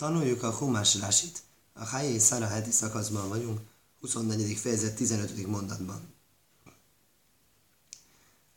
Tanuljuk 0.00 0.42
a 0.42 0.52
Humás 0.52 0.94
Rásit. 0.94 1.42
A 1.72 1.84
Hájé 1.84 2.18
Szara 2.18 2.46
heti 2.46 2.70
szakaszban 2.70 3.28
vagyunk, 3.28 3.60
24. 4.00 4.56
fejezet 4.56 4.94
15. 4.94 5.46
mondatban. 5.46 6.14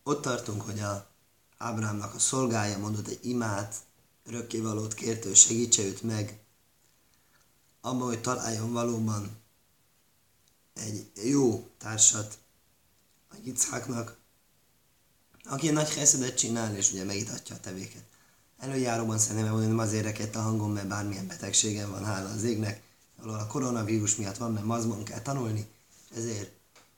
Ott 0.03 0.21
tartunk, 0.21 0.61
hogy 0.61 0.79
a 0.79 1.07
Ábrámnak 1.57 2.13
a 2.13 2.19
szolgája 2.19 2.77
mondott 2.77 3.07
egy 3.07 3.25
imát, 3.25 3.75
örökkévalót 4.25 4.93
kérte, 4.93 5.27
hogy 5.27 5.35
segítse 5.35 5.81
őt 5.81 6.01
meg, 6.01 6.39
abban, 7.81 8.07
hogy 8.07 8.21
találjon 8.21 8.71
valóban 8.71 9.37
egy 10.73 11.11
jó 11.23 11.69
társat 11.77 12.37
a 13.29 13.35
Yitzháknak, 13.43 14.17
aki 15.43 15.69
nagy 15.69 15.93
heszedet 15.93 16.37
csinál, 16.37 16.75
és 16.75 16.91
ugye 16.91 17.03
megitatja 17.03 17.55
a 17.55 17.59
tevéket. 17.59 18.12
Előjáróban 18.63 19.17
szerintem 19.17 19.59
nem 19.59 19.79
azért 19.79 20.03
rekedt 20.03 20.35
a 20.35 20.41
hangom, 20.41 20.71
mert 20.71 20.87
bármilyen 20.87 21.27
betegségem 21.27 21.91
van, 21.91 22.05
hála 22.05 22.29
az 22.29 22.43
égnek, 22.43 22.81
valahol 23.21 23.43
a 23.43 23.47
koronavírus 23.47 24.15
miatt 24.15 24.37
van, 24.37 24.51
mert 24.51 24.65
mazban 24.65 25.03
kell 25.03 25.21
tanulni, 25.21 25.67
és 26.11 26.17
ezért 26.17 26.51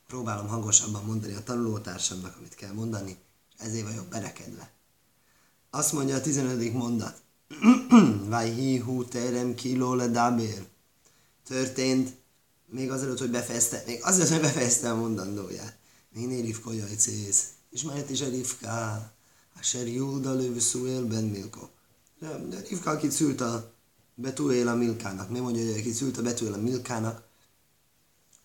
próbálom 0.08 0.48
hangosabban 0.48 1.04
mondani 1.06 1.34
a 1.34 1.44
tanulótársamnak, 1.44 2.36
amit 2.38 2.56
kell 2.56 2.74
mondani, 2.74 3.18
és 3.58 3.66
ezért 3.66 3.88
vagyok 3.88 4.06
berekedve. 4.06 4.72
Azt 5.70 5.94
mondja 5.94 6.16
a 6.16 6.22
15. 6.22 6.74
mondat. 6.74 7.22
Vajhi 8.30 8.78
hú 8.78 9.06
terem 9.06 9.56
kiló 9.56 9.94
le 9.94 10.08
dábér. 10.08 10.66
Történt, 11.48 12.16
még 12.66 12.92
azelőtt, 12.92 13.20
hogy 13.20 13.32
befejezte, 13.32 13.84
még 13.86 14.04
azelőtt, 14.04 14.32
hogy 14.32 14.42
befejezte 14.42 14.92
a 14.92 14.96
mondandóját. 14.96 15.78
Minél 16.10 16.42
Rivka 16.42 16.74
jajcész. 16.74 17.50
Ismert 17.70 18.10
is 18.10 18.22
a 18.22 18.30
Rivka. 18.30 19.14
Asher 19.60 19.88
Júda 19.88 20.34
lövő 20.34 20.60
szúél 20.60 21.06
ben 21.06 21.24
Milko. 21.24 21.70
Rivka, 22.70 22.90
akit 22.90 23.12
szült 23.12 23.42
a 23.42 23.74
Betuél 24.16 24.68
a 24.68 24.76
Milkának. 24.76 25.30
Mi 25.30 25.40
mondja, 25.40 25.66
hogy 25.66 25.80
akit 25.80 25.94
szült 25.94 26.18
a 26.18 26.22
Betuél 26.22 26.54
a 26.54 26.58
Milkának. 26.58 27.24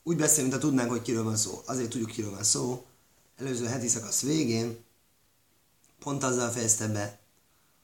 Úgy 0.03 0.17
beszél, 0.17 0.43
mint 0.43 0.55
ha 0.55 0.61
tudnánk, 0.61 0.91
hogy 0.91 1.03
kiről 1.03 1.25
van 1.25 1.37
szó. 1.37 1.63
Azért 1.67 1.91
tudjuk, 1.91 2.11
kiről 2.11 2.31
van 2.31 2.45
szó. 2.45 2.87
Előző 3.37 3.67
heti 3.67 3.89
szakasz 3.89 4.21
végén 4.21 4.79
pont 5.99 6.23
azzal 6.23 6.51
fejezte 6.51 6.89
be, 6.89 7.19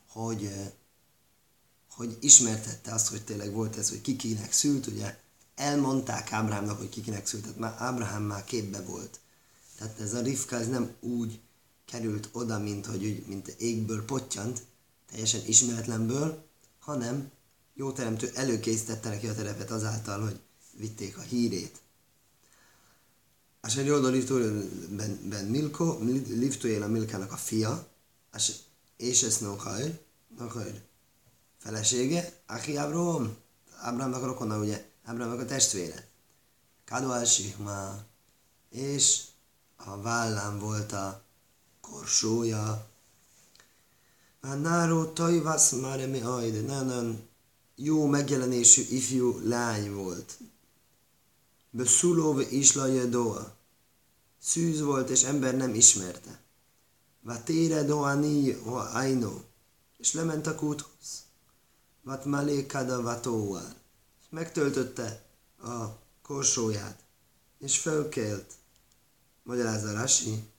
hogy, 0.08 0.50
hogy 1.90 2.16
ismertette 2.20 2.92
azt, 2.92 3.08
hogy 3.08 3.24
tényleg 3.24 3.52
volt 3.52 3.76
ez, 3.76 3.88
hogy 3.88 4.00
kikinek 4.00 4.52
szült, 4.52 4.86
ugye 4.86 5.18
elmondták 5.54 6.32
Ábrámnak, 6.32 6.78
hogy 6.78 6.88
kikinek 6.88 7.26
szült, 7.26 7.42
tehát 7.42 7.58
már 7.58 7.74
Ábrahám 7.78 8.22
már 8.22 8.44
képbe 8.44 8.80
volt. 8.80 9.20
Tehát 9.78 10.00
ez 10.00 10.14
a 10.14 10.20
Rivka 10.20 10.56
ez 10.56 10.68
nem 10.68 10.94
úgy 11.00 11.40
került 11.86 12.28
oda, 12.32 12.58
mint 12.58 12.86
hogy 12.86 13.04
úgy, 13.04 13.26
mint 13.26 13.48
égből 13.48 14.04
pottyant, 14.04 14.62
teljesen 15.10 15.40
ismeretlenből, 15.46 16.44
hanem 16.78 17.30
jó 17.74 17.92
teremtő 17.92 18.30
előkészítette 18.34 19.08
neki 19.08 19.26
a 19.26 19.34
terepet 19.34 19.70
azáltal, 19.70 20.22
hogy 20.22 20.40
vitték 20.72 21.18
a 21.18 21.20
hírét. 21.20 21.80
Asher 23.60 23.84
Jóda 23.84 24.10
ben, 24.88 25.28
ben 25.28 25.44
Milko, 25.44 25.98
Livtuél 26.28 26.82
a 26.82 26.86
Milkának 26.86 27.32
a 27.32 27.36
fia, 27.36 27.88
és 28.96 29.22
ez 29.22 29.38
Nohajr, 29.38 30.00
Nohajr 30.38 30.82
felesége, 31.58 32.32
Aki 32.46 32.76
Ábraham, 32.76 33.36
Ábrahámnak 33.80 34.22
a 34.22 34.26
rokona, 34.26 34.58
ugye, 34.58 34.84
Ábrahámnak 35.04 35.40
a 35.40 35.44
testvére. 35.44 36.08
Kadu 36.84 37.24
Sihma, 37.24 38.04
és 38.70 39.22
a 39.76 40.00
vállán 40.00 40.58
volt 40.58 40.92
a 40.92 41.25
korsója. 41.90 42.86
Náró 44.40 45.04
tajvasz 45.04 45.72
már 45.72 46.08
mi 46.08 46.20
ajde, 46.20 46.60
nagyon 46.60 47.28
jó 47.74 48.06
megjelenésű 48.06 48.82
ifjú 48.82 49.38
lány 49.42 49.94
volt. 49.94 50.38
Beszulóve 51.70 52.48
isla 52.50 53.04
doa. 53.04 53.54
Szűz 54.40 54.80
volt, 54.80 55.10
és 55.10 55.22
ember 55.22 55.56
nem 55.56 55.74
ismerte. 55.74 56.40
Vatére 57.22 57.82
doani 57.82 58.56
o 58.64 58.74
aino. 58.74 59.40
És 59.98 60.12
lement 60.12 60.46
a 60.46 60.54
kúthoz. 60.54 61.24
Vat 62.02 62.24
malékada 62.24 63.02
vatóval. 63.02 63.74
Megtöltötte 64.30 65.22
a 65.62 65.84
korsóját. 66.22 66.98
És 67.58 67.78
fölkelt. 67.78 68.52
Magyarázza 69.42 69.92
Rasi. 69.92 70.54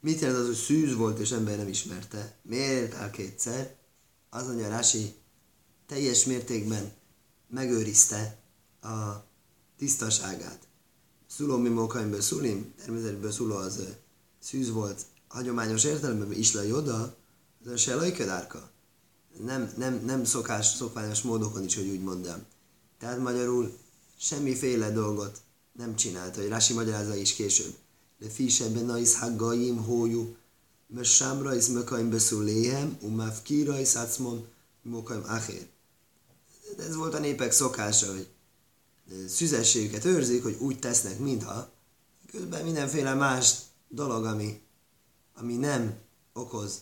Mit 0.00 0.20
jelent 0.20 0.38
az, 0.38 0.46
hogy 0.46 0.54
szűz 0.54 0.94
volt, 0.94 1.18
és 1.18 1.30
ember 1.30 1.56
nem 1.56 1.68
ismerte? 1.68 2.36
Miért 2.42 2.94
áll 2.94 3.10
kétszer? 3.10 3.76
Az 4.30 4.46
mondja 4.46 4.68
Rasi, 4.68 5.14
teljes 5.86 6.24
mértékben 6.24 6.92
megőrizte 7.48 8.38
a 8.82 9.24
tisztaságát. 9.78 10.66
Szuló 11.26 11.58
mókaimból 11.58 12.20
szulim, 12.20 12.74
természetből 12.76 13.30
szuló 13.30 13.56
az 13.56 13.82
szűz 14.38 14.70
volt, 14.70 15.04
hagyományos 15.28 15.84
értelemben 15.84 16.32
isla 16.32 16.62
joda, 16.62 17.16
az 17.64 17.70
a 17.70 17.76
selajkedárka. 17.76 18.70
Nem, 19.44 19.72
nem, 19.76 20.02
nem 20.04 20.24
szokás, 20.24 20.66
szokványos 20.66 21.22
módokon 21.22 21.64
is, 21.64 21.74
hogy 21.74 21.88
úgy 21.88 22.02
mondjam. 22.02 22.44
Tehát 22.98 23.18
magyarul 23.18 23.78
semmiféle 24.18 24.90
dolgot 24.90 25.40
nem 25.72 25.96
csinált, 25.96 26.36
hogy 26.36 26.48
Rasi 26.48 26.72
magyarázza 26.74 27.14
is 27.14 27.34
később. 27.34 27.74
De 28.18 28.28
fisebben 28.28 28.84
nais 28.84 29.14
haggaim 29.14 29.84
hójú, 29.84 30.36
mert 30.86 31.08
sámra 31.08 31.54
is 31.54 31.66
mökaim 31.66 32.10
beszúléhem, 32.10 32.98
umáv 33.00 33.42
kira 33.42 33.80
is 33.80 33.94
átszmon, 33.94 34.46
mokaim. 34.82 35.22
Ez 36.78 36.94
volt 36.94 37.14
a 37.14 37.18
népek 37.18 37.52
szokása, 37.52 38.12
hogy 38.12 38.28
szüzességüket 39.28 40.04
őrzik, 40.04 40.42
hogy 40.42 40.56
úgy 40.58 40.78
tesznek, 40.78 41.18
mintha 41.18 41.70
közben 42.30 42.64
mindenféle 42.64 43.14
más 43.14 43.54
dolog, 43.88 44.24
ami, 44.24 44.60
ami 45.34 45.56
nem 45.56 45.98
okoz 46.32 46.80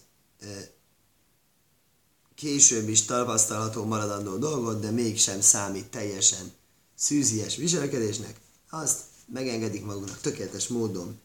később 2.35 2.89
is 2.89 3.05
tapasztalható 3.05 3.85
maradandó 3.85 4.37
dolgot, 4.37 4.81
de 4.81 4.91
mégsem 4.91 5.41
számít 5.41 5.91
teljesen 5.91 6.53
szűzies 6.95 7.57
viselkedésnek, 7.57 8.41
azt 8.71 9.01
megengedik 9.33 9.85
maguknak 9.85 10.21
tökéletes 10.21 10.69
módon. 10.69 11.21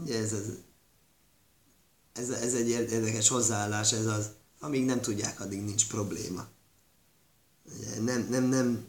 Ugye 0.00 0.18
ez, 0.18 0.32
az, 0.32 0.42
ez, 2.12 2.28
ez 2.28 2.54
egy 2.54 2.68
érdekes 2.68 3.28
hozzáállás, 3.28 3.92
ez 3.92 4.06
az, 4.06 4.30
amíg 4.60 4.84
nem 4.84 5.00
tudják, 5.00 5.40
addig 5.40 5.62
nincs 5.62 5.88
probléma. 5.88 6.46
Ugye 7.76 8.00
nem, 8.00 8.26
nem, 8.30 8.44
nem, 8.44 8.86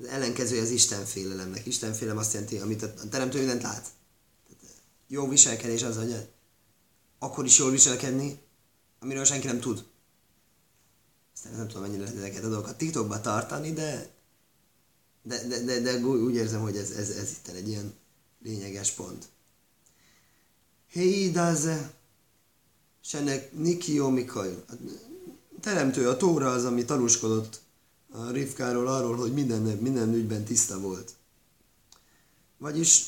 az 0.00 0.06
ellenkezője 0.06 0.62
az 0.62 0.70
Istenfélelemnek. 0.70 1.66
Istenfélelem 1.66 2.18
azt 2.18 2.32
jelenti, 2.32 2.58
amit 2.58 2.82
a 2.82 3.08
teremtő 3.08 3.38
mindent 3.38 3.62
lát. 3.62 3.88
Tehát 4.46 4.74
jó 5.06 5.28
viselkedés 5.28 5.82
az, 5.82 5.96
hogy 5.96 6.28
akkor 7.18 7.44
is 7.44 7.58
jól 7.58 7.70
viselkedni, 7.70 8.40
amiről 8.98 9.24
senki 9.24 9.46
nem 9.46 9.60
tud. 9.60 9.84
Aztán 11.34 11.52
nem 11.52 11.66
tudom, 11.66 11.82
mennyire 11.82 12.02
lehet 12.02 12.16
ezeket 12.16 12.44
a 12.44 12.48
dolgokat 12.48 12.76
TikTokba 12.76 13.20
tartani, 13.20 13.72
de 13.72 14.14
de, 15.26 15.46
de, 15.48 15.60
de, 15.64 15.80
de 15.80 15.96
úgy 15.96 16.34
érzem, 16.34 16.60
hogy 16.60 16.76
ez, 16.76 16.90
ez, 16.90 17.10
ez 17.10 17.30
itt 17.30 17.48
egy 17.48 17.68
ilyen 17.68 17.94
lényeges 18.42 18.90
pont. 18.90 19.28
Héidáze, 20.94 21.92
senek 23.00 23.52
Nikió 23.52 24.08
Mikael. 24.08 24.64
Teremtő 25.60 26.08
a 26.08 26.16
Tóra 26.16 26.52
az, 26.52 26.64
ami 26.64 26.84
tanúskodott 26.84 27.60
a 28.12 28.30
Rivkáról 28.30 28.88
arról, 28.88 29.16
hogy 29.16 29.32
minden, 29.32 29.60
minden 29.60 30.14
ügyben 30.14 30.44
tiszta 30.44 30.80
volt. 30.80 31.14
Vagyis 32.58 33.06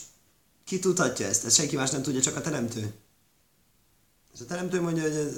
ki 0.65 0.79
tudhatja 0.79 1.27
ezt? 1.27 1.45
Ezt 1.45 1.57
senki 1.57 1.77
más 1.77 1.91
nem 1.91 2.03
tudja, 2.03 2.21
csak 2.21 2.37
a 2.37 2.41
teremtő. 2.41 2.95
És 4.35 4.41
a 4.41 4.45
teremtő 4.45 4.81
mondja, 4.81 5.03
hogy 5.03 5.17
ez, 5.17 5.37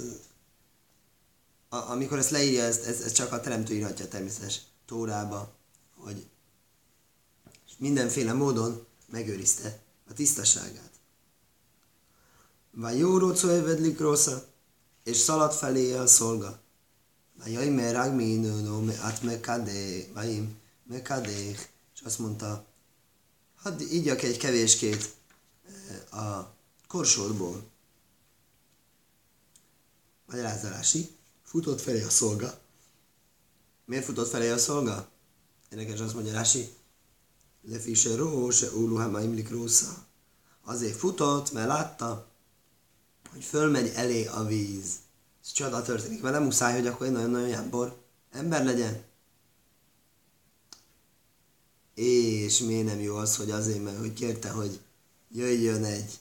a, 1.68 1.76
amikor 1.76 2.18
ezt 2.18 2.30
leírja, 2.30 2.62
ezt, 2.62 2.84
ez, 2.84 3.00
ez 3.00 3.12
csak 3.12 3.32
a 3.32 3.40
teremtő 3.40 3.74
írhatja 3.74 4.08
természetesen 4.08 4.62
Tórába, 4.86 5.54
hogy 5.96 6.26
mindenféle 7.78 8.32
módon 8.32 8.86
megőrizte 9.06 9.78
a 10.10 10.12
tisztaságát. 10.12 10.97
Jó 12.96 13.18
rócó 13.18 13.48
rossza, 13.98 14.46
és 15.04 15.16
szaladt 15.16 15.54
felé 15.54 15.92
a 15.92 16.06
szolga. 16.06 16.60
Vagy 17.38 17.52
jaj, 17.52 17.68
mert 17.68 17.92
rágmínő, 17.92 18.80
me 18.80 18.98
át 19.00 19.22
mekadé, 19.22 20.10
vagy 20.14 20.48
mekadé, 20.86 21.48
és 21.94 22.00
azt 22.04 22.18
mondta, 22.18 22.64
hadd 23.56 23.80
ígyak 23.80 24.22
egy 24.22 24.36
kevéskét 24.36 25.14
eh, 26.10 26.18
a 26.18 26.54
korsódból. 26.86 27.62
Magyarázzalási, 30.26 31.16
futott 31.44 31.80
felé 31.80 32.02
a 32.02 32.10
szolga. 32.10 32.58
Miért 33.84 34.04
futott 34.04 34.28
felé 34.28 34.50
a 34.50 34.58
szolga? 34.58 35.08
Érdekes 35.70 36.00
azt 36.00 36.14
mondja 36.14 36.32
Rási, 36.32 36.72
Lefi 37.62 37.94
se 37.94 38.16
ró, 38.16 38.50
se 38.50 38.72
úlu 38.72 38.96
hamaim 38.96 39.34
likrósza. 39.34 40.06
Azért 40.64 40.96
futott, 40.96 41.52
mert 41.52 41.68
látta, 41.68 42.27
hogy 43.32 43.44
fölmegy 43.44 43.92
elé 43.94 44.26
a 44.26 44.44
víz. 44.44 44.96
Ez 45.44 45.52
csodál 45.52 45.82
történik, 45.82 46.22
nem 46.22 46.42
muszáj, 46.42 46.74
hogy 46.74 46.86
akkor 46.86 47.06
egy 47.06 47.12
nagyon-nagyon 47.12 47.48
jámbor 47.48 47.96
ember 48.30 48.64
legyen. 48.64 49.02
És 51.94 52.58
miért 52.58 52.86
nem 52.86 53.00
jó 53.00 53.16
az, 53.16 53.36
hogy 53.36 53.50
azért, 53.50 53.82
mert 53.82 53.98
hogy 53.98 54.12
kérte, 54.12 54.50
hogy 54.50 54.80
jöjjön 55.32 55.84
egy, 55.84 56.18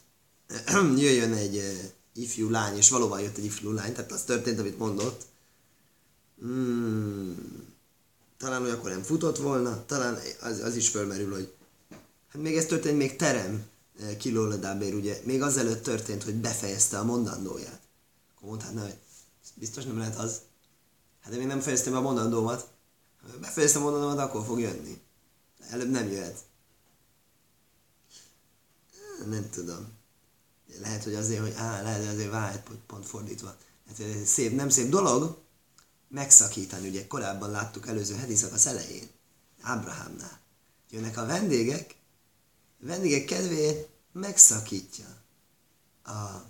jöjjön 1.04 1.34
egy 1.34 1.56
uh, 1.56 2.24
ifjú 2.24 2.50
lány, 2.50 2.78
és 2.78 2.90
valóban 2.90 3.22
jött 3.22 3.38
egy 3.38 3.46
ifjú 3.46 3.72
lány, 3.72 3.94
tehát 3.94 4.12
az 4.12 4.24
történt, 4.24 4.60
amit 4.60 4.78
mondott. 4.78 5.26
Hmm, 6.40 7.66
talán 8.38 8.62
olyankor 8.62 8.90
nem 8.90 9.02
futott 9.02 9.38
volna, 9.38 9.86
talán 9.86 10.20
az, 10.42 10.60
az 10.60 10.76
is 10.76 10.90
fölmerül, 10.90 11.34
hogy 11.34 11.54
hát 12.32 12.42
még 12.42 12.58
ez 12.58 12.66
történt 12.66 12.98
még 12.98 13.16
terem 13.16 13.66
kilóledábér, 14.18 14.94
ugye, 14.94 15.22
még 15.24 15.42
azelőtt 15.42 15.84
történt, 15.84 16.24
hogy 16.24 16.36
befejezte 16.36 17.00
a 17.00 17.04
mondandóját. 17.04 17.80
Akkor 18.36 18.50
mondhatná, 18.50 18.82
hogy 18.82 18.98
biztos 19.54 19.84
nem 19.84 19.98
lehet 19.98 20.18
az. 20.18 20.42
Hát 21.22 21.32
de 21.32 21.38
még 21.38 21.48
nem 21.48 21.60
fejeztem 21.60 21.96
a 21.96 22.02
mondandómat. 22.02 22.68
Ha 23.22 23.40
befejeztem 23.40 23.82
a 23.82 23.84
mondandómat, 23.84 24.20
akkor 24.20 24.46
fog 24.46 24.60
jönni. 24.60 25.02
Előbb 25.70 25.90
nem 25.90 26.08
jöhet. 26.08 26.38
Nem 29.26 29.50
tudom. 29.50 29.88
Lehet, 30.82 31.04
hogy 31.04 31.16
azért, 31.16 31.42
hogy 31.42 31.54
á, 31.56 31.82
lehet, 31.82 32.06
hogy 32.06 32.16
azért 32.16 32.32
vált, 32.32 32.70
pont 32.88 33.06
fordítva. 33.06 33.56
Hát 33.88 34.00
ez 34.00 34.28
szép, 34.28 34.56
nem 34.56 34.70
szép 34.70 34.90
dolog 34.90 35.38
megszakítani. 36.08 36.88
Ugye 36.88 37.08
korábban 37.08 37.52
láttuk 37.52 37.88
előző 37.88 38.16
heti 38.16 38.36
szakasz 38.36 38.66
elején, 38.66 39.10
Ábrahámnál. 39.62 40.40
Jönnek 40.90 41.18
a 41.18 41.26
vendégek, 41.26 41.96
vendégek 42.80 43.26
kedvéért 43.26 43.90
megszakítja 44.12 45.06
a 46.04 46.44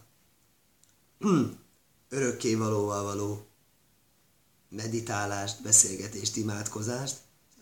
örökkévalóval 2.10 3.04
való 3.04 3.46
meditálást, 4.70 5.62
beszélgetést, 5.62 6.36
imádkozást, 6.36 7.18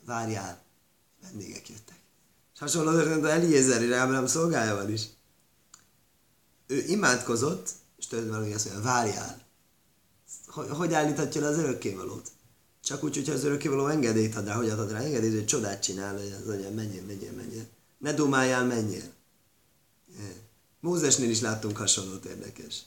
várjál, 0.05 0.61
vendégek 1.21 1.69
jöttek. 1.69 1.99
És 2.53 2.59
hasonló 2.59 2.91
történt 2.91 3.25
Eliezer 3.25 3.81
és 3.81 3.91
Ábrám 3.91 4.27
szolgájával 4.27 4.89
is. 4.89 5.07
Ő 6.67 6.83
imádkozott, 6.87 7.69
és 7.97 8.07
tulajdonképpen 8.07 8.55
azt 8.55 8.65
mondja, 8.65 8.83
várjál. 8.83 9.43
Hogy, 10.47 10.69
hogy 10.69 10.93
állíthatja 10.93 11.41
le 11.41 11.47
az 11.47 11.57
örökkévalót? 11.57 12.31
Csak 12.83 13.03
úgy, 13.03 13.15
hogyha 13.15 13.33
az 13.33 13.43
örökkévaló 13.43 13.87
engedélyt 13.87 14.35
ad 14.35 14.47
rá, 14.47 14.55
hogy 14.55 14.69
adod 14.69 14.91
rá 14.91 14.99
engedélyt, 14.99 15.33
hogy 15.33 15.45
csodát 15.45 15.81
csinál, 15.81 16.13
hogy 16.13 16.35
az 16.39 16.45
mondja, 16.45 16.71
menjél, 16.71 17.03
menjél, 17.03 17.31
menjél. 17.31 17.67
Ne 18.05 18.13
dumáljál, 18.13 18.65
menjél. 18.65 19.03
Mózesnél 20.79 21.29
is 21.29 21.41
láttunk 21.41 21.77
hasonlót 21.77 22.25
érdekes. 22.25 22.81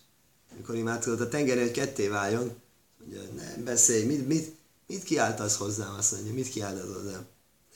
Amikor 0.52 0.74
imádkozott 0.74 1.20
a 1.20 1.28
tengeren, 1.28 1.62
hogy 1.62 1.72
ketté 1.72 2.08
váljon, 2.08 2.52
mondja, 2.98 3.22
nem 3.22 3.64
beszélj, 3.64 4.04
mit, 4.04 4.26
mit, 4.26 4.56
mit 4.86 5.02
kiáltasz 5.02 5.56
hozzám, 5.56 5.94
azt 5.94 6.12
mondja, 6.12 6.32
mit 6.32 6.48
kiáltasz 6.48 6.94
hozzám? 6.94 7.26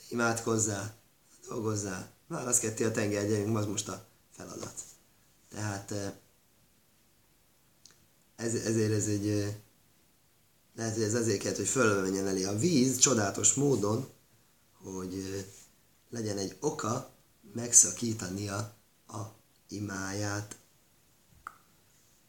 Imádkozzál, 0.09 0.94
dolgozzál, 1.49 2.11
válasz 2.27 2.59
ketté 2.59 2.85
a 2.85 2.91
tenger, 2.91 3.29
gyerünk, 3.29 3.56
az 3.56 3.67
most 3.67 3.89
a 3.89 4.06
feladat. 4.31 4.75
Tehát 5.50 5.94
ez, 8.37 8.55
ezért 8.55 8.93
ez 8.93 9.06
egy, 9.06 9.56
lehet, 10.77 10.94
hogy 10.94 11.03
ez 11.03 11.15
azért 11.15 11.43
kellett, 11.43 11.56
hogy 11.56 11.69
fölmenjen 11.69 12.27
elé 12.27 12.44
a 12.44 12.59
víz 12.59 12.99
csodálatos 12.99 13.55
módon, 13.55 14.09
hogy 14.83 15.47
legyen 16.11 16.39
egy 16.39 16.56
oka 16.61 17.12
megszakítania 17.54 18.56
a 19.06 19.20
imáját. 19.69 20.56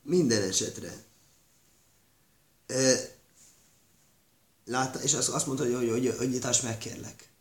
Minden 0.02 0.42
esetre. 0.42 1.04
látta, 4.66 5.02
és 5.02 5.14
azt, 5.14 5.30
azt 5.30 5.46
mondta, 5.46 5.64
hogy, 5.64 5.74
hogy, 5.74 5.90
hogy, 5.90 6.16
hogy 6.18 6.30
nyitás 6.30 6.62
megkérlek. 6.62 7.32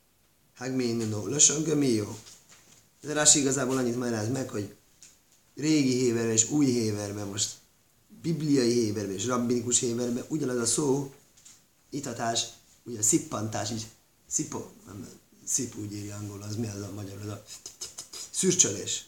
Mi 0.58 0.92
no, 0.92 1.26
lösön, 1.26 1.76
mi 1.76 1.88
jó. 1.88 2.18
De 3.00 3.12
Rási 3.12 3.38
igazából 3.38 3.76
annyit 3.76 3.96
magyaráz 3.96 4.28
meg, 4.28 4.48
hogy 4.48 4.74
régi 5.54 5.94
héverben 5.98 6.32
és 6.32 6.50
új 6.50 6.66
héverben, 6.66 7.26
most 7.26 7.50
bibliai 8.22 8.72
héverben 8.72 9.14
és 9.14 9.26
rabbinikus 9.26 9.78
héverben 9.78 10.24
ugyanaz 10.28 10.58
a 10.58 10.66
szó, 10.66 11.14
itatás, 11.90 12.46
ugye 12.84 13.02
szippantás 13.02 13.70
is, 13.70 13.82
szipo, 14.28 14.64
nem, 14.86 15.08
szip 15.52 15.76
úgy 15.76 15.92
írja 15.92 16.16
angol, 16.16 16.42
az 16.42 16.56
mi 16.56 16.66
az 16.66 16.82
a 16.82 16.90
magyar, 16.94 17.18
az 17.22 17.28
a 17.28 17.42
szürcsölés. 18.30 19.06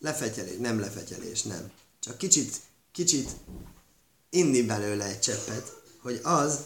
Lefetyelés, 0.00 0.56
nem 0.58 0.80
lefetyelés, 0.80 1.42
nem. 1.42 1.70
Csak 2.00 2.18
kicsit, 2.18 2.60
kicsit 2.92 3.30
inni 4.30 4.62
belőle 4.62 5.04
egy 5.04 5.20
cseppet, 5.20 5.82
hogy 6.02 6.20
az 6.22 6.58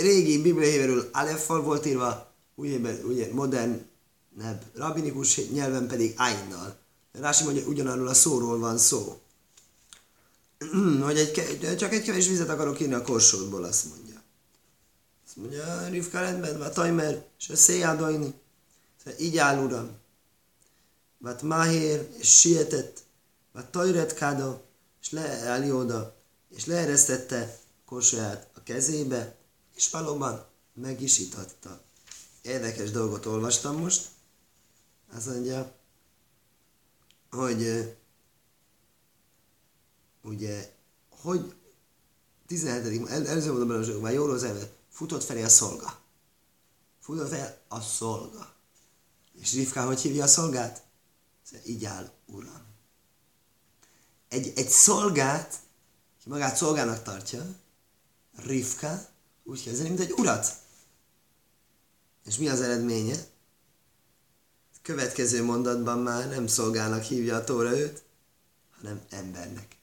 régi 0.00 0.42
bibliai 0.42 1.08
aleffal 1.12 1.62
volt 1.62 1.86
írva, 1.86 2.32
ugye, 2.54 2.78
ugye 3.04 3.32
modern 3.32 3.86
nebb, 4.36 4.62
rabinikus 4.74 5.48
nyelven 5.48 5.86
pedig 5.86 6.12
ájnnal. 6.16 6.76
Rási 7.12 7.44
mondja, 7.44 7.66
ugyanarról 7.66 8.08
a 8.08 8.14
szóról 8.14 8.58
van 8.58 8.78
szó. 8.78 9.20
hogy 11.02 11.18
egy, 11.18 11.76
csak 11.76 11.92
egy 11.92 12.02
kevés 12.02 12.28
vizet 12.28 12.48
akarok 12.48 12.80
írni 12.80 12.94
a 12.94 13.02
korsódból, 13.02 13.64
azt 13.64 13.84
mondja. 13.84 14.11
Azt 15.32 15.40
mondja, 15.40 15.88
Rivka 15.88 16.20
rendben, 16.20 16.58
vagy 16.58 16.72
Tajmer, 16.72 17.24
és 17.38 17.48
a 17.48 17.56
széjádajni. 17.56 18.34
Szóval 19.04 19.20
így 19.20 19.36
áll, 19.36 19.64
uram. 19.64 19.90
Vat 21.18 21.42
Mahér, 21.42 22.08
és 22.18 22.38
sietett, 22.38 23.02
Vat 23.52 23.70
Tajret 23.70 24.14
Káda, 24.14 24.62
és 25.00 25.10
leállj 25.10 25.70
oda, 25.70 26.16
és 26.48 26.66
leeresztette 26.66 27.58
korsóját 27.84 28.50
a 28.54 28.62
kezébe, 28.62 29.36
és 29.74 29.90
valóban 29.90 30.46
meg 30.74 31.00
is 31.00 31.18
itatta. 31.18 31.80
Érdekes 32.42 32.90
dolgot 32.90 33.26
olvastam 33.26 33.76
most. 33.76 34.08
Azt 35.14 35.26
mondja, 35.26 35.72
hogy 37.30 37.94
ugye, 40.22 40.72
hogy 41.08 41.54
17. 42.46 43.08
El, 43.08 43.26
előző 43.26 43.50
a 43.50 44.00
már 44.00 44.12
jól 44.12 44.30
az 44.30 44.42
futott 44.92 45.24
felé 45.24 45.42
a 45.42 45.48
szolga. 45.48 46.00
Futott 47.00 47.28
fel 47.28 47.62
a 47.68 47.80
szolga. 47.80 48.54
És 49.40 49.52
Rivka 49.52 49.86
hogy 49.86 50.00
hívja 50.00 50.24
a 50.24 50.26
szolgát? 50.26 50.82
Így 51.64 51.84
áll, 51.84 52.10
uram. 52.26 52.62
Egy, 54.28 54.52
egy 54.56 54.68
szolgát, 54.68 55.58
ki 56.22 56.28
magát 56.28 56.56
szolgának 56.56 57.02
tartja, 57.02 57.56
Rivka 58.36 59.06
úgy 59.42 59.62
kezdeni, 59.62 59.88
mint 59.88 60.00
egy 60.00 60.12
urat. 60.12 60.56
És 62.24 62.36
mi 62.36 62.48
az 62.48 62.60
eredménye? 62.60 63.16
Következő 64.82 65.44
mondatban 65.44 65.98
már 65.98 66.28
nem 66.28 66.46
szolgának 66.46 67.02
hívja 67.02 67.36
a 67.36 67.44
Tóra 67.44 67.78
őt, 67.78 68.02
hanem 68.70 69.00
embernek. 69.10 69.76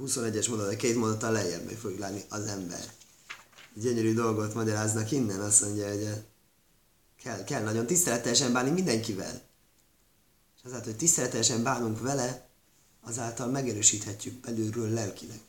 21-es 0.00 0.48
mondat, 0.48 0.76
két 0.76 0.96
mondattal 0.96 1.32
lejjebb 1.32 1.64
meg 1.64 1.76
fogjuk 1.76 2.00
látni 2.00 2.24
az 2.28 2.46
ember. 2.46 2.92
Gyönyörű 3.74 4.14
dolgot 4.14 4.54
magyaráznak 4.54 5.10
innen, 5.10 5.40
azt 5.40 5.62
mondja, 5.62 5.88
hogy 5.88 6.08
kell, 7.22 7.44
kell 7.44 7.62
nagyon 7.62 7.86
tiszteletesen 7.86 8.52
bánni 8.52 8.70
mindenkivel. 8.70 9.42
És 10.56 10.62
azáltal, 10.64 10.86
hogy 10.86 10.96
tiszteletesen 10.96 11.62
bánunk 11.62 12.00
vele, 12.00 12.48
azáltal 13.02 13.46
megerősíthetjük 13.46 14.40
belülről 14.40 14.88
lelkileg. 14.88 15.40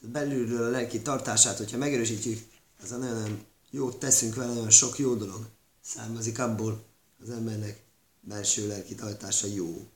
Belülről 0.00 0.64
a 0.66 0.70
lelki 0.70 1.00
tartását, 1.02 1.56
hogyha 1.56 1.78
megerősítjük, 1.78 2.40
az 2.82 2.92
a 2.92 2.96
nagyon 2.96 3.44
jót 3.70 3.98
teszünk 3.98 4.34
vele, 4.34 4.52
nagyon 4.52 4.70
sok 4.70 4.98
jó 4.98 5.14
dolog 5.14 5.46
származik 5.80 6.38
abból, 6.38 6.84
az 7.22 7.30
embernek 7.30 7.82
belső 8.20 8.66
lelki 8.66 8.94
tartása 8.94 9.46
jó. 9.46 9.88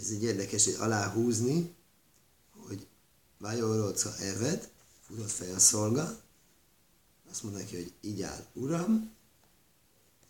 Ez 0.00 0.10
egy 0.10 0.22
érdekes, 0.22 0.64
hogy 0.64 0.76
aláhúzni, 0.78 1.74
hogy 2.66 2.86
Vajoróca 3.38 4.16
Eved, 4.16 4.68
futott 5.06 5.30
fel 5.30 5.54
a 5.54 5.58
szolga, 5.58 6.20
azt 7.30 7.42
mondja 7.42 7.60
neki, 7.60 7.76
hogy 7.76 7.92
így 8.00 8.22
áll, 8.22 8.44
uram, 8.52 9.10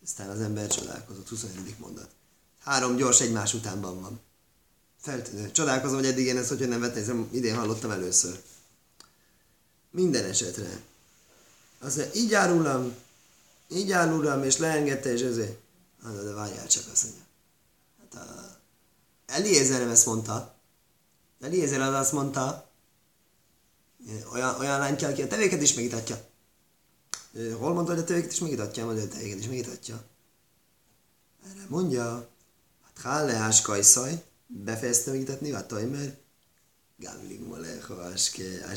aztán 0.05 0.31
az 0.31 0.41
ember 0.41 0.67
csodálkozott, 0.67 1.29
21. 1.29 1.75
mondat. 1.79 2.11
Három 2.59 2.97
gyors 2.97 3.21
egymás 3.21 3.55
utánban 3.55 4.01
van. 4.01 4.21
Feltűnő. 5.01 5.51
Csodálkozom, 5.51 5.97
hogy 5.97 6.07
eddig 6.07 6.27
én 6.27 6.37
ezt 6.37 6.49
hogy 6.49 6.69
nem 6.69 6.81
vettem, 6.81 7.29
idén 7.33 7.57
hallottam 7.57 7.91
először. 7.91 8.43
Minden 9.91 10.25
esetre. 10.25 10.81
Az, 11.79 12.03
így 12.15 12.35
áll, 12.35 12.59
uram, 12.59 12.95
így 13.69 13.93
áll, 13.93 14.13
uram, 14.13 14.43
és 14.43 14.57
leengedte, 14.57 15.13
és 15.13 15.21
ezért. 15.21 15.59
Hát, 16.03 16.25
de 16.25 16.33
várjál 16.33 16.67
csak, 16.67 16.85
azt 16.93 17.05
mondja. 17.05 17.23
Hát 17.99 18.27
a... 18.29 18.58
Eliezer 19.29 19.81
nem 19.81 19.89
ezt 19.89 20.07
mondta. 20.07 20.55
Eliezer 21.41 21.81
az 21.81 21.95
azt 21.95 22.13
mondta, 22.13 22.71
olyan, 24.33 24.59
olyan 24.59 24.79
lány 24.79 24.97
kell, 24.97 25.11
aki 25.11 25.23
a 25.23 25.27
tevéket 25.27 25.63
is 25.63 25.75
megítatja. 25.75 26.27
Hol 27.59 27.73
mondta, 27.73 27.93
hogy 27.93 28.03
a 28.03 28.05
tevéket 28.05 28.33
is 28.33 28.39
megítatja? 28.39 28.85
Mondja, 28.85 29.03
hogy 29.03 29.13
a 29.13 29.17
tevéket 29.17 29.39
is 29.39 29.47
megítatja. 29.47 30.05
Erre 31.51 31.67
mondja, 31.69 32.29
hát 32.85 32.99
háleás 33.03 33.61
kajszaj, 33.61 34.25
befejezte 34.47 35.11
megítatni, 35.11 35.53
a 35.53 35.67
tajmer, 35.67 36.19
gamling 36.97 37.47
molecho, 37.47 37.95
aske, 37.95 38.77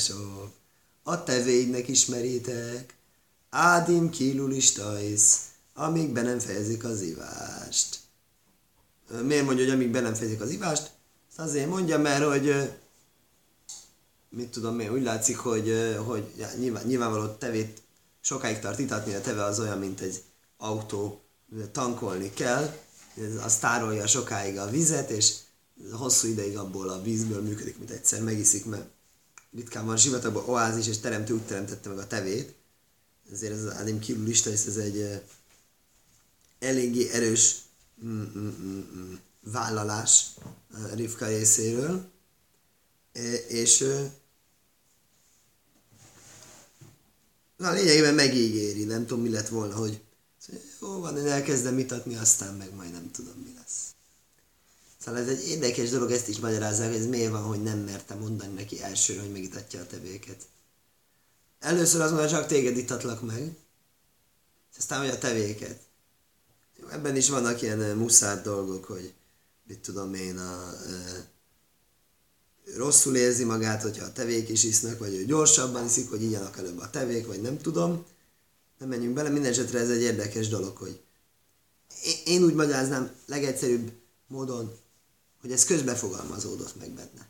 a 1.03 1.23
tevéidnek 1.23 1.87
ismerítek. 1.87 2.95
Ádim 3.49 4.09
kilul 4.09 4.51
istajsz, 4.51 5.49
amíg 5.73 6.09
be 6.09 6.21
nem 6.21 6.39
fejezik 6.39 6.83
az 6.83 7.01
ivást. 7.01 7.99
Miért 9.23 9.45
mondja, 9.45 9.63
hogy 9.63 9.73
amíg 9.73 9.91
be 9.91 9.99
nem 9.99 10.13
fejezik 10.13 10.41
az 10.41 10.49
ivást? 10.49 10.91
Ezt 11.29 11.39
azért 11.39 11.69
mondja, 11.69 11.97
mert 11.97 12.23
hogy 12.23 12.71
mit 14.29 14.49
tudom 14.49 14.79
én, 14.79 14.91
úgy 14.91 15.03
látszik, 15.03 15.37
hogy, 15.37 15.95
hogy 16.05 16.31
ja, 16.37 16.49
nyilván, 16.59 16.85
nyilvánvaló 16.85 17.27
tevét 17.27 17.81
sokáig 18.21 18.59
tart 18.59 18.79
itatni, 18.79 19.13
a 19.13 19.21
teve 19.21 19.43
az 19.43 19.59
olyan, 19.59 19.79
mint 19.79 19.99
egy 19.99 20.23
autó, 20.57 21.21
tankolni 21.71 22.33
kell, 22.33 22.77
az 23.43 23.57
tárolja 23.57 24.07
sokáig 24.07 24.57
a 24.57 24.69
vizet, 24.69 25.09
és 25.09 25.33
hosszú 25.91 26.27
ideig 26.27 26.57
abból 26.57 26.89
a 26.89 27.01
vízből 27.01 27.41
működik, 27.41 27.77
mint 27.77 27.89
egyszer 27.89 28.21
megiszik, 28.21 28.65
mert 28.65 28.85
ritkán 29.55 29.85
van 29.85 29.97
sivatagban 29.97 30.49
oázis, 30.49 30.87
és 30.87 30.97
teremtő 30.97 31.33
úgy 31.33 31.41
teremtette 31.41 31.89
meg 31.89 31.97
a 31.97 32.07
tevét. 32.07 32.55
Ezért 33.31 33.53
ez 33.53 33.63
az 33.63 33.79
Adim 33.79 33.99
Kilul 33.99 34.23
lista, 34.23 34.49
ez 34.49 34.77
egy 34.77 35.21
eléggé 36.59 37.09
erős 37.09 37.55
vállalás 39.43 40.25
Rivka 40.93 41.27
részéről, 41.27 42.11
és 43.47 43.85
na, 47.57 47.71
lényegében 47.71 48.13
megígéri, 48.13 48.83
nem 48.83 49.05
tudom 49.05 49.23
mi 49.23 49.29
lett 49.29 49.47
volna, 49.47 49.75
hogy 49.75 50.01
jó 50.81 50.99
van, 50.99 51.17
én 51.17 51.27
elkezdem 51.27 51.79
itatni, 51.79 52.15
aztán 52.15 52.55
meg 52.55 52.73
majd 52.73 52.91
nem 52.91 53.11
tudom 53.11 53.33
mi 53.43 53.53
lesz. 53.59 53.93
Szóval 54.97 55.21
ez 55.21 55.27
egy 55.27 55.47
érdekes 55.47 55.89
dolog, 55.89 56.11
ezt 56.11 56.27
is 56.27 56.39
magyarázzák, 56.39 56.93
ez 56.93 57.05
miért 57.05 57.31
van, 57.31 57.43
hogy 57.43 57.63
nem 57.63 57.79
merte 57.79 58.15
mondani 58.15 58.53
neki 58.53 58.81
elsőre, 58.81 59.19
hogy 59.21 59.31
megitatja 59.31 59.81
a 59.81 59.87
tevéket. 59.87 60.47
Először 61.59 62.01
azt 62.01 62.11
mondja, 62.11 62.29
csak 62.29 62.47
téged 62.47 62.77
itatlak 62.77 63.21
meg, 63.21 63.55
aztán 64.77 64.99
hogy 64.99 65.09
a 65.09 65.17
tevéket. 65.17 65.79
Ebben 66.89 67.15
is 67.15 67.29
vannak 67.29 67.61
ilyen 67.61 67.97
muszád 67.97 68.43
dolgok, 68.43 68.85
hogy 68.85 69.13
mit 69.67 69.79
tudom 69.79 70.13
én, 70.13 70.37
a, 70.37 70.67
a, 70.67 70.73
rosszul 72.75 73.15
érzi 73.15 73.43
magát, 73.43 73.81
hogyha 73.81 74.05
a 74.05 74.11
tevék 74.11 74.49
is 74.49 74.63
isznak, 74.63 74.99
vagy 74.99 75.13
ő 75.13 75.25
gyorsabban 75.25 75.85
iszik, 75.85 76.09
hogy 76.09 76.23
igyanak 76.23 76.57
előbb 76.57 76.79
a 76.79 76.89
tevék, 76.89 77.27
vagy 77.27 77.41
nem 77.41 77.57
tudom. 77.57 78.05
Nem 78.77 78.89
menjünk 78.89 79.13
bele, 79.13 79.29
minden 79.29 79.51
esetre 79.51 79.79
ez 79.79 79.89
egy 79.89 80.01
érdekes 80.01 80.47
dolog, 80.47 80.77
hogy 80.77 81.01
én, 82.25 82.43
úgy 82.43 82.53
magyaráznám 82.53 83.11
legegyszerűbb 83.25 83.91
módon, 84.27 84.77
hogy 85.41 85.51
ez 85.51 85.65
közbefogalmazódott 85.65 86.79
meg 86.79 86.89
benne. 86.89 87.29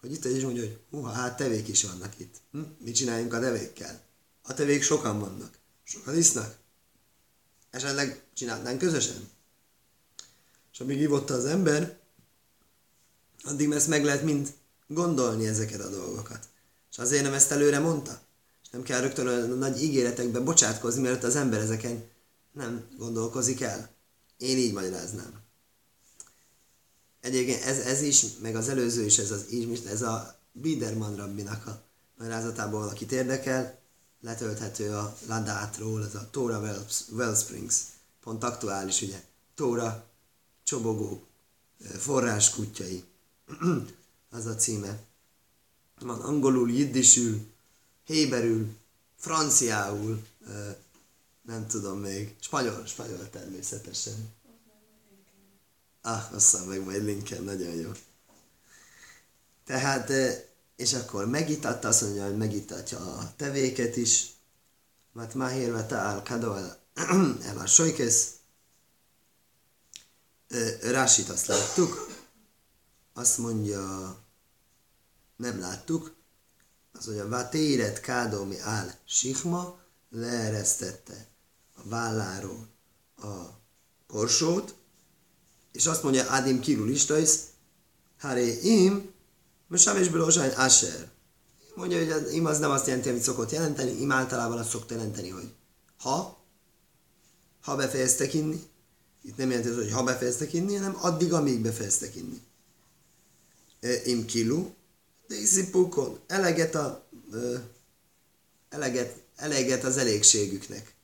Hogy 0.00 0.12
itt 0.12 0.24
is 0.24 0.42
mondja, 0.42 0.62
hogy 0.62 0.78
húha, 0.90 1.10
hát 1.10 1.36
tevék 1.36 1.68
is 1.68 1.82
vannak 1.82 2.18
itt. 2.18 2.34
Hm? 2.52 2.60
Mit 2.78 2.94
csináljunk 2.94 3.32
a 3.32 3.40
tevékkel? 3.40 4.00
A 4.42 4.54
tevék 4.54 4.82
sokan 4.82 5.20
vannak. 5.20 5.58
Sokan 5.84 6.16
isznak. 6.16 6.56
Esetleg 7.72 8.22
csinálnánk 8.34 8.78
közösen. 8.78 9.28
És 10.72 10.80
amíg 10.80 11.00
ivotta 11.00 11.34
az 11.34 11.44
ember, 11.44 11.98
addig 13.42 13.70
ezt 13.70 13.88
meg 13.88 14.04
lehet 14.04 14.22
mind 14.22 14.52
gondolni 14.86 15.46
ezeket 15.46 15.80
a 15.80 15.88
dolgokat. 15.88 16.48
És 16.90 16.98
azért 16.98 17.22
nem 17.22 17.32
ezt 17.32 17.50
előre 17.50 17.78
mondta. 17.78 18.20
És 18.62 18.68
nem 18.70 18.82
kell 18.82 19.00
rögtön 19.00 19.26
a 19.26 19.54
nagy 19.54 19.82
ígéretekbe 19.82 20.40
bocsátkozni, 20.40 21.02
mert 21.02 21.24
az 21.24 21.36
ember 21.36 21.60
ezeken 21.60 22.04
nem 22.52 22.86
gondolkozik 22.98 23.60
el. 23.60 23.90
Én 24.36 24.58
így 24.58 24.72
magyaráznám. 24.72 25.40
Egyébként 27.20 27.62
ez, 27.62 27.78
ez 27.78 28.02
is, 28.02 28.24
meg 28.40 28.56
az 28.56 28.68
előző 28.68 29.04
is, 29.04 29.18
ez 29.18 29.30
az 29.30 29.46
ez 29.86 30.02
a 30.02 30.38
Biederman 30.52 31.16
rabbinak 31.16 31.66
a 31.66 31.82
magyarázatából 32.18 32.80
valakit 32.80 33.12
érdekel, 33.12 33.81
letölthető 34.22 34.94
a 34.94 35.16
Ladátról, 35.26 36.04
ez 36.04 36.14
a 36.14 36.28
Tóra 36.30 36.84
Wellsprings, 37.10 37.76
pont 38.20 38.44
aktuális, 38.44 39.02
ugye, 39.02 39.22
Tóra, 39.54 40.04
csobogó, 40.62 41.26
forrás 41.98 42.50
kutyai, 42.50 43.04
az 44.30 44.46
a 44.46 44.54
címe. 44.54 44.98
Van 46.00 46.20
angolul, 46.20 46.70
jiddisül, 46.70 47.46
héberül, 48.04 48.76
franciául, 49.16 50.26
nem 51.42 51.66
tudom 51.66 51.98
még, 51.98 52.36
spanyol, 52.40 52.86
spanyol 52.86 53.30
természetesen. 53.30 54.30
Ah, 56.00 56.32
aztán 56.32 56.66
meg 56.66 56.84
majd 56.84 57.04
linken, 57.04 57.42
nagyon 57.42 57.74
jó. 57.74 57.90
Tehát, 59.64 60.10
és 60.76 60.94
akkor 60.94 61.26
megitatta, 61.26 61.88
azt 61.88 62.02
mondja, 62.02 62.24
hogy 62.24 62.36
megitatja 62.36 62.98
a 62.98 63.32
tevéket 63.36 63.96
is. 63.96 64.30
Mert 65.12 65.34
Mahir 65.34 65.72
Vatál 65.72 66.22
Kadol 66.22 66.76
el 67.42 67.58
a 67.58 67.66
Sojkesz. 67.66 68.30
Rásit 70.80 71.28
azt 71.28 71.46
láttuk. 71.46 72.10
Azt 73.12 73.38
mondja, 73.38 74.16
nem 75.36 75.60
láttuk. 75.60 76.14
Azt 76.92 77.06
mondja, 77.06 77.28
Vatéret 77.28 78.00
Kádomi 78.00 78.58
áll 78.58 78.90
Sikma, 79.04 79.78
leeresztette 80.10 81.26
a 81.74 81.80
válláról 81.88 82.68
a 83.16 83.60
korsót, 84.06 84.74
és 85.72 85.86
azt 85.86 86.02
mondja 86.02 86.30
Ádim 86.30 86.60
Kirul 86.60 86.90
Istais, 86.90 87.30
Haré 88.18 88.58
im, 88.62 89.12
Mesám 89.72 89.96
és 89.96 90.08
Belózsány 90.08 90.50
Asher. 90.50 91.10
Mondja, 91.74 91.98
hogy 91.98 92.10
az 92.10 92.30
im 92.30 92.46
az 92.46 92.58
nem 92.58 92.70
azt 92.70 92.86
jelenti, 92.86 93.08
amit 93.08 93.22
szokott 93.22 93.50
jelenteni, 93.50 94.00
im 94.00 94.12
általában 94.12 94.58
azt 94.58 94.70
szokta 94.70 94.94
jelenteni, 94.94 95.28
hogy 95.28 95.52
ha, 95.96 96.44
ha 97.60 97.76
befejeztek 97.76 98.34
inni, 98.34 98.62
itt 99.22 99.36
nem 99.36 99.50
jelenti, 99.50 99.74
hogy 99.74 99.90
ha 99.90 100.02
befejeztek 100.02 100.52
inni, 100.52 100.74
hanem 100.74 100.96
addig, 101.00 101.32
amíg 101.32 101.60
befejeztek 101.60 102.16
inni. 102.16 102.42
E, 103.80 104.04
im 104.04 104.26
kilu, 104.26 104.70
de 105.26 105.34
iszipukon, 105.34 106.18
eleget 106.26 106.74
a, 106.74 107.08
eleget, 108.68 109.22
eleget 109.36 109.84
az 109.84 109.96
elégségüknek. 109.96 110.94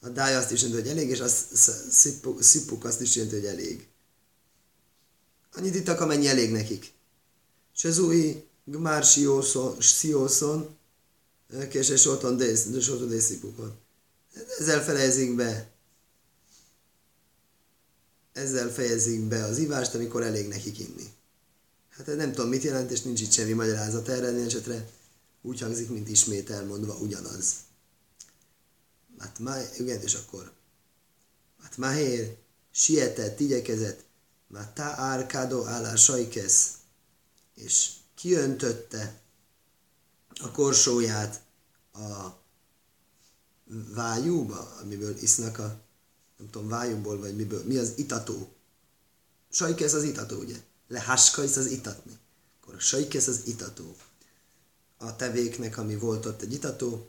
A 0.00 0.08
dáj 0.08 0.34
azt 0.34 0.50
is 0.50 0.62
jelenti, 0.62 0.82
hogy 0.82 0.90
elég, 0.90 1.10
és 1.10 1.20
a 1.20 1.28
szipuk 2.40 2.84
azt 2.84 3.00
is 3.00 3.16
jelenti, 3.16 3.36
hogy 3.36 3.46
elég. 3.46 3.88
Annyit 5.52 5.74
ittak, 5.74 6.00
amennyi 6.00 6.28
elég 6.28 6.50
nekik. 6.50 6.98
Se 7.80 7.90
zúi 7.90 8.48
gmár 8.64 9.04
siószon, 9.80 10.76
kése 11.68 11.96
soton 11.96 12.36
dészipukon. 13.08 13.72
Ezzel 14.58 14.82
fejezik 14.84 15.34
be 15.34 15.70
ezzel 18.32 18.68
fejezik 18.68 19.20
be 19.20 19.44
az 19.44 19.58
ivást, 19.58 19.94
amikor 19.94 20.22
elég 20.22 20.48
nekik 20.48 20.78
inni. 20.78 21.12
Hát 21.90 22.06
nem 22.06 22.32
tudom, 22.32 22.48
mit 22.48 22.62
jelent, 22.62 22.90
és 22.90 23.02
nincs 23.02 23.20
itt 23.20 23.32
semmi 23.32 23.52
magyarázat 23.52 24.08
erre, 24.08 24.44
esetre 24.44 24.88
úgy 25.42 25.60
hangzik, 25.60 25.88
mint 25.88 26.08
ismét 26.08 26.50
elmondva 26.50 26.94
ugyanaz. 26.94 27.54
Hát 29.18 29.38
már, 29.38 29.70
igen, 29.78 30.00
és 30.00 30.14
akkor. 30.14 30.52
Hát 31.62 31.76
Mahér 31.76 32.36
sietett, 32.70 33.40
igyekezett, 33.40 34.04
már 34.46 34.72
tá 34.72 34.94
árkádó 34.96 35.64
állá 35.64 35.94
sajkesz, 35.94 36.79
és 37.64 37.90
kiöntötte 38.14 39.20
a 40.40 40.50
korsóját 40.50 41.42
a 41.92 42.38
vájúba, 43.94 44.76
amiből 44.82 45.16
isznak 45.16 45.58
a, 45.58 45.80
nem 46.38 46.50
tudom, 46.50 46.68
vájúból, 46.68 47.18
vagy 47.18 47.36
miből, 47.36 47.64
mi 47.64 47.76
az 47.76 47.92
itató. 47.96 48.48
Sajkesz 49.50 49.92
az 49.92 50.02
itató, 50.02 50.38
ugye? 50.38 50.56
Lehaskajsz 50.88 51.56
az 51.56 51.66
itatni. 51.66 52.18
Akkor 52.60 52.74
a 52.74 52.78
sajkesz 52.78 53.26
az 53.26 53.40
itató. 53.44 53.96
A 54.98 55.16
tevéknek, 55.16 55.78
ami 55.78 55.96
volt 55.96 56.26
ott 56.26 56.42
egy 56.42 56.52
itató. 56.52 57.08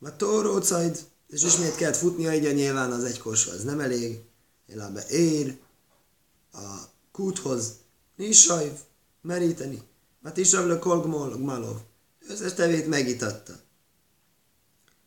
A 0.00 0.16
tórócaid, 0.16 1.06
és 1.28 1.42
ismét 1.42 1.74
kellett 1.74 1.96
futnia, 1.96 2.34
így 2.34 2.54
nyilván 2.54 2.92
az 2.92 3.04
egy 3.04 3.18
korsó, 3.18 3.50
az 3.50 3.64
nem 3.64 3.80
elég. 3.80 4.20
Elábe 4.68 5.06
ér, 5.08 5.58
a 6.52 6.80
kúthoz, 7.12 7.72
nisajv, 8.16 8.72
meríteni. 9.26 9.82
Mert 10.20 10.36
isajv 10.36 10.66
le 10.66 10.78
kolgmalov. 10.78 11.76
Összes 12.28 12.54
tevét 12.54 12.86
megitatta. 12.86 13.52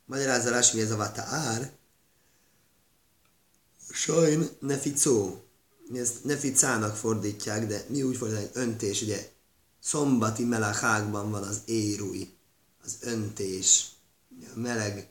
Magyarázza 0.06 0.74
mi 0.74 0.82
ez 0.82 0.92
a 0.92 0.96
vata 0.96 1.22
ár. 1.22 1.72
Sajn 3.92 4.50
neficó. 4.60 5.44
Mi 5.88 6.00
ezt 6.00 6.24
neficának 6.24 6.96
fordítják, 6.96 7.68
de 7.68 7.86
mi 7.88 8.04
úgy 8.04 8.18
fordítják, 8.18 8.56
öntés, 8.56 9.02
ugye 9.02 9.30
szombati 9.80 10.44
melachákban 10.44 11.32
van 11.32 11.44
az 11.44 11.62
érúj, 11.66 12.34
az 12.84 12.98
öntés, 13.02 13.86
a 14.56 14.60
meleg 14.60 15.10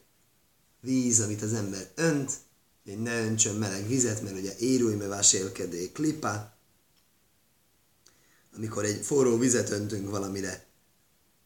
víz, 0.80 1.20
amit 1.20 1.42
az 1.42 1.52
ember 1.52 1.90
önt, 1.94 2.32
hogy 2.84 3.02
ne 3.02 3.20
öntsön 3.24 3.54
meleg 3.54 3.86
vizet, 3.86 4.22
mert 4.22 4.38
ugye 4.38 4.56
érúj 4.58 4.94
me 4.94 5.06
vásélkedé 5.06 5.92
klipa, 5.92 6.57
amikor 8.58 8.84
egy 8.84 9.04
forró 9.04 9.38
vizet 9.38 9.70
öntünk 9.70 10.10
valamire, 10.10 10.66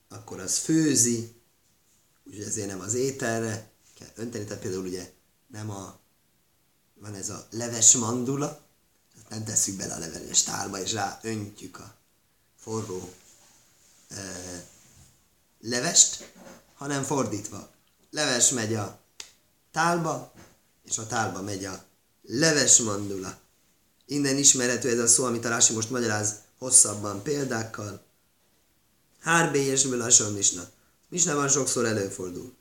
akkor 0.09 0.41
az 0.41 0.59
főzi, 0.59 1.35
úgyhogy 2.25 2.45
ezért 2.45 2.69
nem 2.69 2.81
az 2.81 2.95
ételre 2.95 3.71
kell 3.95 4.09
önteni, 4.15 4.45
tehát 4.45 4.63
például 4.63 4.87
ugye 4.87 5.13
nem 5.47 5.71
a, 5.71 5.99
van 6.95 7.15
ez 7.15 7.29
a 7.31 7.47
leves 7.51 7.93
mandula, 7.93 8.61
nem 9.29 9.45
tesszük 9.45 9.77
bele 9.77 9.95
a 9.95 9.99
leveles 9.99 10.43
tálba, 10.43 10.81
és 10.81 10.93
rá 10.93 11.19
öntjük 11.23 11.79
a 11.79 11.95
forró 12.59 13.13
e, 14.09 14.17
levest, 15.61 16.33
hanem 16.75 17.03
fordítva. 17.03 17.71
Leves 18.11 18.51
megy 18.51 18.75
a 18.75 19.01
tálba, 19.71 20.33
és 20.85 20.99
a 20.99 21.07
tálba 21.07 21.43
megy 21.43 21.65
a 21.65 21.85
leves 22.23 22.79
mandula. 22.79 23.39
Innen 24.07 24.37
ismerhető 24.37 24.91
ez 24.91 24.99
a 24.99 25.07
szó, 25.07 25.25
amit 25.25 25.45
a 25.45 25.49
Rási 25.49 25.73
most 25.73 25.91
magyaráz 25.91 26.43
hosszabban 26.63 27.23
példákkal. 27.23 28.03
Hárbélyesből 29.21 30.01
a 30.01 30.31
misna. 30.31 30.63
Misna 31.09 31.35
van 31.35 31.49
sokszor 31.49 31.85
előfordul. 31.85 32.53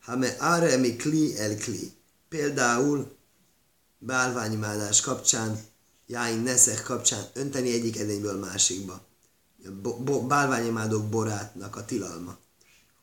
Ha 0.00 0.16
me 0.16 0.28
are 0.38 0.76
mi 0.76 0.96
kli 0.96 1.38
el 1.38 1.56
kli. 1.56 1.92
Például 2.28 3.16
bálványimádás 3.98 5.00
kapcsán, 5.00 5.64
jáin 6.06 6.38
neszek 6.38 6.82
kapcsán 6.82 7.24
önteni 7.32 7.72
egyik 7.72 7.98
edényből 7.98 8.38
másikba. 8.38 9.04
Bo- 9.82 10.02
bo- 10.02 10.26
bálványimádók 10.26 11.08
borátnak 11.08 11.76
a 11.76 11.84
tilalma. 11.84 12.38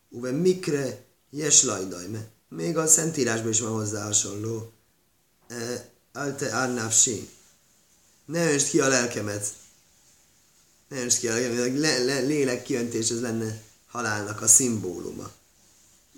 Uve 0.09 0.31
mikre 0.31 1.05
jes 1.29 1.63
lajdaj, 1.63 2.07
még 2.49 2.77
a 2.77 2.87
Szentírásban 2.87 3.49
is 3.49 3.59
van 3.59 3.71
hozzá 3.71 4.03
hasonló. 4.03 4.71
Alte 6.13 6.51
árnávsi. 6.51 7.29
Ne 8.25 8.51
önsd 8.51 8.69
ki 8.69 8.79
a 8.79 8.87
lelkemet. 8.87 9.53
Ne 10.87 11.01
önsd 11.01 11.19
ki 11.19 11.27
a 11.27 11.33
lelkemet. 11.33 11.79
Le, 11.79 11.97
le, 11.97 12.19
lélek 12.19 12.63
kiöntés, 12.63 13.09
ez 13.09 13.21
lenne 13.21 13.61
halálnak 13.87 14.41
a 14.41 14.47
szimbóluma. 14.47 15.31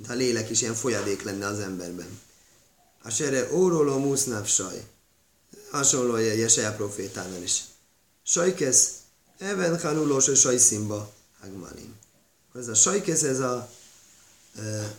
Ha 0.06 0.14
a 0.14 0.16
lélek 0.16 0.50
is 0.50 0.62
ilyen 0.62 0.76
folyadék 0.76 1.22
lenne 1.24 1.46
az 1.46 1.60
emberben. 1.60 2.20
A 3.02 3.10
sere 3.10 3.54
óróló 3.54 3.98
musznapsaj. 3.98 4.88
Hasonló 5.72 6.14
a 6.14 6.18
Jesaja 6.18 6.76
profétánál 6.76 7.44
is. 7.44 7.64
Sajkesz, 8.24 8.92
even 9.38 9.80
hanulós 9.80 10.28
a 10.28 10.36
sajszimba, 10.36 11.14
hagmanim. 11.40 11.96
Ez 12.56 12.68
a 12.68 12.74
sajkesz, 12.74 13.24
ez 13.24 13.40
a 13.40 13.70
e, 14.58 14.96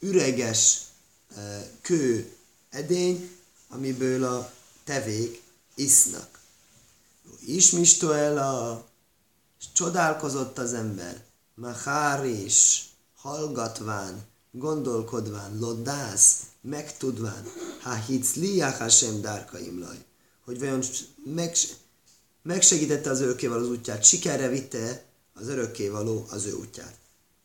üreges 0.00 0.78
e, 1.36 1.70
kő 1.80 2.32
edény, 2.70 3.30
amiből 3.68 4.24
a 4.24 4.52
tevék 4.88 5.42
isznak. 5.74 6.38
Ismisto 7.46 8.10
el 8.10 8.38
a 8.38 8.86
és 9.60 9.66
csodálkozott 9.72 10.58
az 10.58 10.74
ember, 10.74 11.24
Mahár 11.54 12.24
is, 12.24 12.88
hallgatván, 13.16 14.26
gondolkodván, 14.50 15.58
lodász, 15.58 16.42
megtudván, 16.60 17.44
ha 17.82 17.96
liach 18.34 18.78
Hashem 18.78 19.20
dárkaimlaj, 19.20 20.04
hogy 20.44 20.58
vajon 20.58 20.82
meg, 21.24 21.56
megsegítette 22.42 23.10
az 23.10 23.20
örökkévaló 23.20 23.62
az 23.62 23.68
útját, 23.68 24.04
sikerre 24.04 24.48
vitte 24.48 25.04
az 25.34 25.48
örökkévaló 25.48 26.26
az 26.30 26.44
ő 26.44 26.52
útját. 26.52 26.94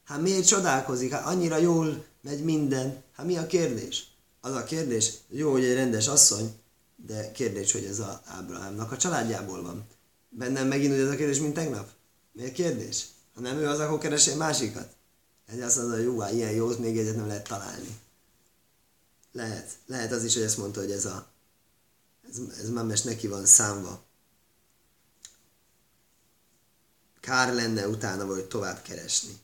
Hát 0.03 0.21
miért 0.21 0.47
csodálkozik? 0.47 1.11
Hát 1.11 1.25
annyira 1.25 1.57
jól 1.57 2.05
megy 2.21 2.43
minden. 2.43 3.03
Hát 3.15 3.25
mi 3.25 3.37
a 3.37 3.47
kérdés? 3.47 4.07
Az 4.41 4.53
a 4.53 4.63
kérdés, 4.63 5.13
jó, 5.29 5.51
hogy 5.51 5.63
egy 5.63 5.73
rendes 5.73 6.07
asszony, 6.07 6.61
de 6.95 7.31
kérdés, 7.31 7.71
hogy 7.71 7.85
ez 7.85 7.99
a 7.99 8.21
Ábrahámnak 8.25 8.91
a 8.91 8.97
családjából 8.97 9.61
van. 9.61 9.87
Bennem 10.29 10.67
megint 10.67 10.93
ez 10.93 11.09
a 11.09 11.15
kérdés, 11.15 11.39
mint 11.39 11.53
tegnap. 11.53 11.89
Miért 12.31 12.53
kérdés? 12.53 13.05
Ha 13.33 13.41
nem 13.41 13.57
ő 13.57 13.67
az, 13.67 13.79
akkor 13.79 13.97
keresi 13.97 14.29
egy 14.29 14.37
másikat. 14.37 14.93
Ez 15.45 15.59
azt 15.59 15.77
mondja, 15.77 15.95
hogy 15.95 16.03
jó, 16.03 16.19
hát 16.19 16.31
ilyen 16.31 16.51
jót 16.51 16.79
még 16.79 16.97
egyet 16.97 17.15
nem 17.15 17.27
lehet 17.27 17.47
találni. 17.47 17.99
Lehet. 19.31 19.71
Lehet 19.85 20.11
az 20.11 20.23
is, 20.23 20.33
hogy 20.33 20.43
ezt 20.43 20.57
mondta, 20.57 20.79
hogy 20.79 20.91
ez 20.91 21.05
a 21.05 21.31
ez, 22.29 22.39
ez 22.59 22.69
memes 22.69 23.01
neki 23.01 23.27
van 23.27 23.45
számva. 23.45 24.03
Kár 27.19 27.53
lenne 27.53 27.87
utána, 27.87 28.25
vagy 28.25 28.45
tovább 28.45 28.81
keresni. 28.81 29.37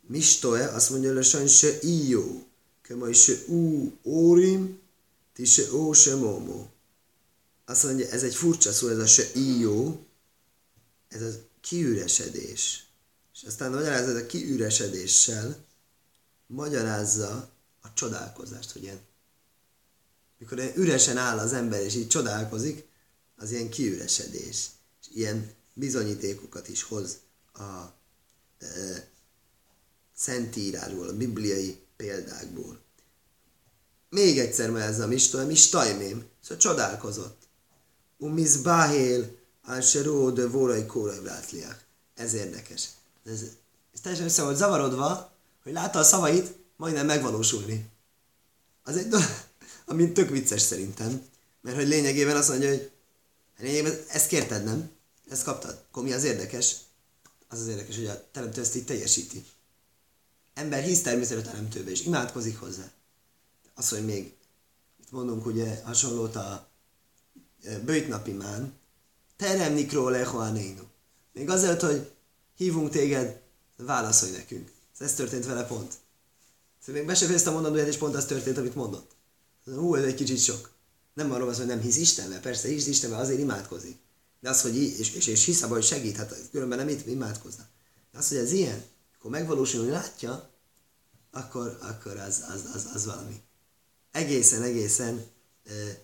Mistoe 0.00 0.68
azt 0.68 0.90
mondja, 0.90 1.12
hogy 1.12 1.48
se 1.48 1.80
ijó, 1.80 2.46
kömaj 2.82 3.12
se 3.12 3.32
ú 3.46 3.92
órim, 4.02 4.80
ti 5.34 5.44
se 5.44 5.72
ó 5.72 5.92
se 5.92 6.14
momó. 6.14 6.70
Azt 7.64 7.84
mondja, 7.84 8.08
ez 8.08 8.22
egy 8.22 8.34
furcsa 8.34 8.72
szó, 8.72 8.88
ez 8.88 8.98
a 8.98 9.06
se 9.06 9.30
ijó, 9.34 10.06
ez 11.08 11.22
a 11.22 11.30
kiüresedés. 11.60 12.86
És 13.34 13.42
aztán 13.42 13.72
magyarázza 13.72 14.16
a 14.16 14.26
kiüresedéssel, 14.26 15.64
magyarázza 16.46 17.50
a 17.80 17.92
csodálkozást, 17.94 18.70
hogy 18.70 18.82
ilyen, 18.82 19.00
mikor 20.38 20.58
ilyen 20.58 20.76
üresen 20.76 21.16
áll 21.16 21.38
az 21.38 21.52
ember, 21.52 21.82
és 21.82 21.94
így 21.94 22.08
csodálkozik, 22.08 22.86
az 23.36 23.50
ilyen 23.50 23.68
kiüresedés. 23.68 24.70
És 25.00 25.06
ilyen 25.14 25.54
bizonyítékokat 25.74 26.68
is 26.68 26.82
hoz 26.82 27.18
a 27.52 27.92
e, 28.58 29.08
Szentírásból, 30.16 31.08
a 31.08 31.16
bibliai 31.16 31.78
példákból. 31.96 32.83
Még 34.14 34.38
egyszer 34.38 34.70
ma 34.70 34.80
ez 34.80 35.00
a 35.00 35.06
mistajmém, 35.06 35.48
mistajmém, 35.48 36.24
szóval 36.40 36.56
csodálkozott. 36.56 37.42
Umizbáhél, 38.16 39.36
Álseró 39.62 40.30
de 40.30 40.46
Vórai 40.46 40.86
Kórai 40.86 41.18
Vrátliák. 41.18 41.84
Ez 42.14 42.32
érdekes. 42.32 42.88
Ez, 43.24 43.40
ez 43.94 44.00
teljesen 44.00 44.26
össze 44.26 44.42
volt 44.42 44.56
zavarodva, 44.56 45.32
hogy 45.62 45.72
látta 45.72 45.98
a 45.98 46.02
szavait 46.02 46.56
majdnem 46.76 47.06
megvalósulni. 47.06 47.90
Az 48.82 48.96
egy 48.96 49.08
dolog, 49.08 49.26
ami 49.86 50.12
tök 50.12 50.28
vicces 50.30 50.62
szerintem. 50.62 51.26
Mert 51.60 51.76
hogy 51.76 51.88
lényegében 51.88 52.36
azt 52.36 52.48
mondja, 52.48 52.68
hogy 52.68 52.90
lényegében 53.58 53.98
ezt 54.08 54.26
kérted, 54.26 54.64
nem? 54.64 54.90
Ezt 55.30 55.44
kaptad. 55.44 55.84
Akkor 55.88 56.02
mi 56.02 56.12
az 56.12 56.24
érdekes? 56.24 56.76
Az 57.48 57.60
az 57.60 57.66
érdekes, 57.66 57.96
hogy 57.96 58.06
a 58.06 58.24
teremtő 58.32 58.60
ezt 58.60 58.76
így 58.76 58.84
teljesíti. 58.84 59.44
Ember 60.54 60.82
hisz 60.82 61.02
természetesen 61.02 61.48
a 61.48 61.50
teremtőbe, 61.50 61.90
és 61.90 62.04
imádkozik 62.04 62.58
hozzá. 62.58 62.92
Az, 63.74 63.88
hogy 63.88 64.04
még 64.04 64.34
itt 65.00 65.10
mondunk 65.10 65.46
ugye 65.46 65.80
hasonlót 65.84 66.36
a 66.36 66.68
bőjtnapimán, 67.84 68.72
Terem 69.36 69.72
nikról 69.72 70.10
lehoanénu. 70.10 70.82
Még 71.32 71.50
azért, 71.50 71.80
hogy 71.80 72.10
hívunk 72.56 72.90
téged, 72.90 73.40
válaszolj 73.76 74.32
nekünk. 74.32 74.70
Ez 74.98 75.14
történt 75.14 75.46
vele 75.46 75.66
pont. 75.66 75.92
Szóval 76.80 77.00
még 77.00 77.06
be 77.06 77.14
sem 77.14 77.26
fejeztem 77.26 77.52
mondani, 77.52 77.80
és 77.80 77.96
pont 77.96 78.14
az 78.14 78.24
történt, 78.24 78.58
amit 78.58 78.74
mondott. 78.74 79.10
Hú, 79.64 79.94
ez 79.94 80.04
egy 80.04 80.14
kicsit 80.14 80.40
sok. 80.40 80.70
Nem 81.14 81.32
arról 81.32 81.48
az, 81.48 81.56
hogy 81.56 81.66
nem 81.66 81.80
hisz 81.80 81.96
Istenbe, 81.96 82.40
persze 82.40 82.68
hisz 82.68 82.86
Istenbe, 82.86 83.16
azért 83.16 83.40
imádkozik. 83.40 83.96
De 84.40 84.48
az, 84.48 84.62
hogy 84.62 84.76
és, 84.76 85.14
és, 85.14 85.26
és 85.26 85.44
hisz 85.44 85.62
abban, 85.62 85.74
hogy 85.74 85.84
segít, 85.84 86.16
hát 86.16 86.34
különben 86.50 86.78
nem 86.78 86.88
itt 86.88 87.06
imádkozna. 87.06 87.66
De 88.12 88.18
az, 88.18 88.28
hogy 88.28 88.38
ez 88.38 88.52
ilyen, 88.52 88.84
akkor 89.18 89.30
megvalósul, 89.30 89.80
hogy 89.80 89.90
látja, 89.90 90.50
akkor, 91.30 91.78
akkor 91.80 92.16
az, 92.16 92.44
az, 92.54 92.64
az, 92.74 92.88
az 92.94 93.04
valami. 93.04 93.42
Egészen, 94.14 94.62
egészen, 94.62 95.24
eh, 95.64 95.96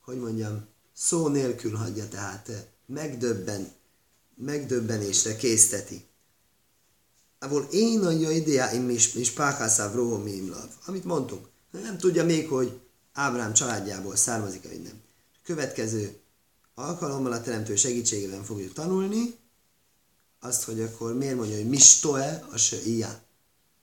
hogy 0.00 0.18
mondjam, 0.18 0.66
szó 0.94 1.28
nélkül 1.28 1.76
hagyja, 1.76 2.08
tehát 2.08 2.48
eh, 2.48 2.64
megdöbben, 2.86 3.72
megdöbbenésre 4.34 5.36
készteti. 5.36 6.06
Ahol 7.38 7.68
én 7.70 8.04
a 8.04 8.30
ideáim 8.30 8.90
is, 8.90 9.14
is 9.14 9.30
pákászáv 9.30 9.94
róhomimlav, 9.94 10.68
amit 10.86 11.04
mondtunk. 11.04 11.48
Nem 11.70 11.98
tudja 11.98 12.24
még, 12.24 12.48
hogy 12.48 12.80
Ábrám 13.12 13.52
családjából 13.52 14.16
származik, 14.16 14.62
vagy 14.62 14.82
nem. 14.82 15.02
Következő 15.44 16.18
alkalommal 16.74 17.32
a 17.32 17.40
teremtő 17.40 17.76
segítségében 17.76 18.44
fogjuk 18.44 18.72
tanulni, 18.72 19.36
azt, 20.40 20.62
hogy 20.62 20.80
akkor 20.80 21.14
miért 21.14 21.36
mondja, 21.36 21.56
hogy 21.56 21.68
mistoe 21.68 22.46
a 22.50 22.56
se 22.56 22.82
ia. 22.84 23.20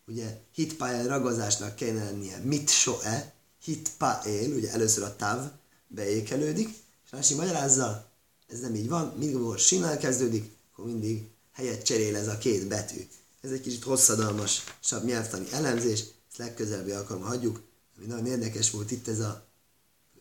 Ugye 0.08 0.40
hitpályán 0.52 1.08
ragozásnak 1.08 1.76
kellene 1.76 2.04
lennie 2.04 2.38
mit 2.38 2.70
soe, 2.70 3.35
hitpael, 3.66 4.52
ugye 4.52 4.72
először 4.72 5.04
a 5.04 5.16
tav 5.16 5.50
beékelődik, 5.88 6.68
és 7.06 7.12
Rási 7.12 7.36
magyarázza, 7.36 8.10
ez 8.48 8.60
nem 8.60 8.76
így 8.76 8.90
van, 8.90 9.14
mindig, 9.18 9.58
sinál 9.58 9.98
kezdődik, 9.98 10.52
akkor 10.72 10.86
mindig 10.86 11.28
helyet 11.52 11.84
cserél 11.84 12.16
ez 12.16 12.28
a 12.28 12.38
két 12.38 12.68
betű. 12.68 13.08
Ez 13.42 13.52
egy 13.52 13.62
kicsit 13.62 13.84
hosszadalmasabb 13.84 15.04
nyelvtani 15.04 15.46
elemzés, 15.52 16.00
ezt 16.00 16.38
legközelebbi 16.38 16.92
alkalommal 16.92 17.30
hagyjuk, 17.30 17.62
ami 17.98 18.06
nagyon 18.06 18.26
érdekes 18.26 18.72
volt 18.72 18.92
itt 18.92 19.08
ez 19.08 19.20
a 19.20 19.46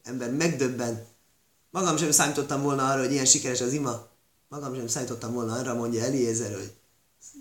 ember 0.02 0.32
megdöbben. 0.32 1.06
Magam 1.70 1.96
sem 1.96 2.10
számítottam 2.10 2.62
volna 2.62 2.90
arra, 2.90 3.02
hogy 3.02 3.12
ilyen 3.12 3.24
sikeres 3.24 3.60
az 3.60 3.72
ima. 3.72 4.08
Magam 4.48 4.74
sem 4.74 4.86
számítottam 4.86 5.32
volna 5.32 5.54
arra, 5.54 5.74
mondja 5.74 6.02
Eliezer, 6.02 6.52
hogy 6.52 6.72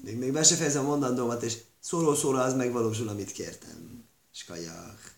még, 0.03 0.17
még 0.17 0.31
be 0.31 0.43
se 0.43 0.55
fejezem 0.55 0.85
a 0.85 0.87
mondandómat, 0.87 1.43
és 1.43 1.57
szóló-szóló 1.79 2.37
az 2.37 2.53
megvalósul, 2.53 3.07
amit 3.07 3.31
kértem. 3.31 4.03
Skajak. 4.31 5.12